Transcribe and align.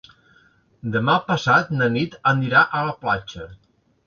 Demà 0.95 1.17
passat 1.27 1.69
na 1.81 1.91
Nit 1.99 2.17
anirà 2.33 2.65
a 2.79 2.83
la 2.89 2.97
platja. 3.05 3.49